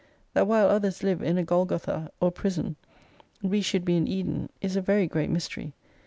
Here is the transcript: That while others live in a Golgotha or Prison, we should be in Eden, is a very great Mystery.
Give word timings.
That 0.33 0.47
while 0.47 0.67
others 0.67 1.03
live 1.03 1.21
in 1.21 1.37
a 1.37 1.43
Golgotha 1.43 2.11
or 2.19 2.31
Prison, 2.31 2.75
we 3.43 3.61
should 3.61 3.85
be 3.85 3.95
in 3.97 4.07
Eden, 4.07 4.49
is 4.59 4.75
a 4.75 4.81
very 4.81 5.05
great 5.05 5.29
Mystery. 5.29 5.75